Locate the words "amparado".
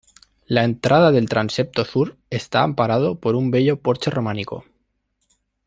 2.63-3.19